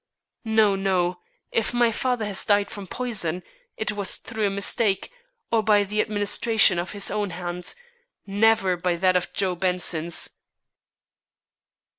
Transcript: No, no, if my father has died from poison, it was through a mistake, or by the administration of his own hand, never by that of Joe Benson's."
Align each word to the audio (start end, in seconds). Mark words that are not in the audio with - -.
No, 0.49 0.75
no, 0.75 1.19
if 1.51 1.75
my 1.75 1.91
father 1.91 2.25
has 2.25 2.43
died 2.43 2.71
from 2.71 2.87
poison, 2.87 3.43
it 3.77 3.91
was 3.91 4.17
through 4.17 4.47
a 4.47 4.49
mistake, 4.49 5.11
or 5.51 5.61
by 5.61 5.83
the 5.83 6.01
administration 6.01 6.79
of 6.79 6.93
his 6.93 7.11
own 7.11 7.29
hand, 7.29 7.75
never 8.25 8.75
by 8.77 8.95
that 8.95 9.15
of 9.15 9.31
Joe 9.33 9.53
Benson's." 9.53 10.31